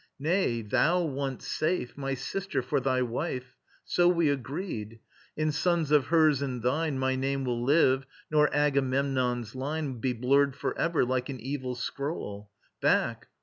[0.17, 3.55] Nay, thou once safe, my sister for thy wife
[3.85, 4.99] So we agreed:
[5.37, 10.55] in sons of hers and thine My name will live, nor Agamemnon's line Be blurred
[10.55, 12.49] for ever like an evil scroll.
[12.81, 13.27] Back!